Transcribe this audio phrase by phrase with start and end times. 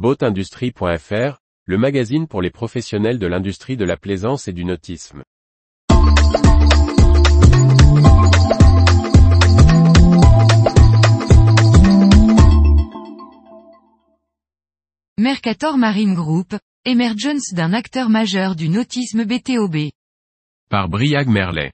[0.00, 5.22] Boatindustrie.fr, le magazine pour les professionnels de l'industrie de la plaisance et du nautisme.
[15.18, 16.56] Mercator Marine Group,
[16.86, 19.90] émergence d'un acteur majeur du nautisme BTOB.
[20.70, 21.72] Par Briag Merlet.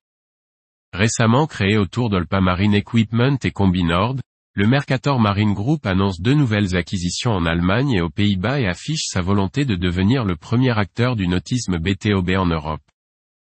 [0.92, 4.16] Récemment créé autour d'Olpa Marine Equipment et Combinord,
[4.58, 9.04] le Mercator Marine Group annonce deux nouvelles acquisitions en Allemagne et aux Pays-Bas et affiche
[9.04, 12.80] sa volonté de devenir le premier acteur du nautisme BTOB en Europe.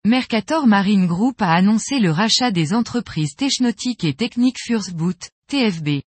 [0.04, 4.56] Mercator Marine Group a annoncé le rachat des entreprises Technotic et Technic
[4.92, 6.02] Boot, TFB.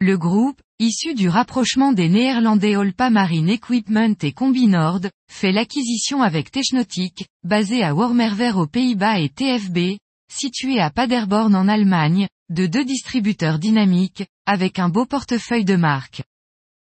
[0.00, 6.52] Le groupe, issu du rapprochement des néerlandais Olpa Marine Equipment et Combinord, fait l'acquisition avec
[6.52, 9.98] Technotic, basé à Wormerver aux Pays-Bas et TFB,
[10.32, 16.22] situé à Paderborn en Allemagne, de deux distributeurs dynamiques, avec un beau portefeuille de marques.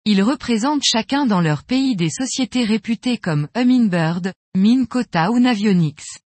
[0.06, 6.22] Ils représentent chacun dans leur pays des sociétés réputées comme Humminbird, Minkota ou Navionics.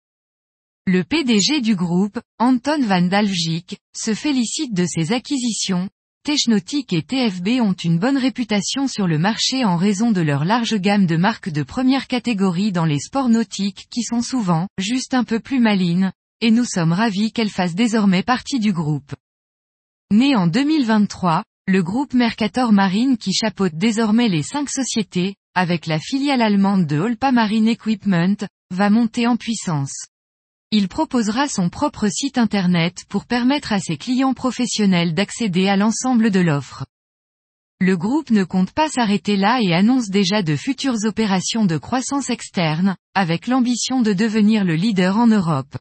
[0.86, 5.88] Le PDG du groupe, Anton van Dalvjik, se félicite de ces acquisitions.
[6.22, 10.74] Technotic et TFB ont une bonne réputation sur le marché en raison de leur large
[10.74, 15.24] gamme de marques de première catégorie dans les sports nautiques qui sont souvent, juste un
[15.24, 19.14] peu plus malines, et nous sommes ravis qu'elles fassent désormais partie du groupe.
[20.12, 26.00] Né en 2023, le groupe Mercator Marine qui chapeaute désormais les cinq sociétés, avec la
[26.00, 28.34] filiale allemande de Holpa Marine Equipment,
[28.72, 30.06] va monter en puissance.
[30.72, 36.32] Il proposera son propre site internet pour permettre à ses clients professionnels d'accéder à l'ensemble
[36.32, 36.86] de l'offre.
[37.80, 42.30] Le groupe ne compte pas s'arrêter là et annonce déjà de futures opérations de croissance
[42.30, 45.76] externe, avec l'ambition de devenir le leader en Europe.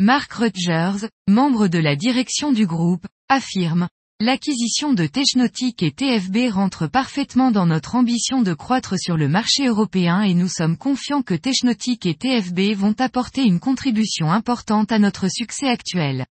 [0.00, 3.88] Mark Rutgers, membre de la direction du groupe, affirme
[4.20, 9.66] L'acquisition de Technotic et TFB rentre parfaitement dans notre ambition de croître sur le marché
[9.66, 15.00] européen et nous sommes confiants que Technotic et TFB vont apporter une contribution importante à
[15.00, 16.26] notre succès actuel.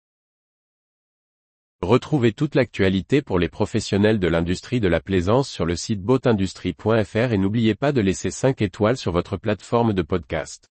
[1.81, 7.33] Retrouvez toute l'actualité pour les professionnels de l'industrie de la plaisance sur le site boatindustrie.fr
[7.33, 10.69] et n'oubliez pas de laisser 5 étoiles sur votre plateforme de podcast.